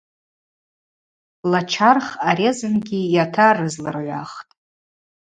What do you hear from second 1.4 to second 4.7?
Лачарх ари азынгьи йатарызлыргӏвахтӏ.